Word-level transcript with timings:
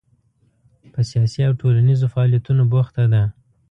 په 0.93 0.99
سیاسي 1.11 1.41
او 1.47 1.53
ټولنیزو 1.61 2.07
فعالیتونو 2.13 2.63
بوخته 2.71 3.03
ده. 3.13 3.23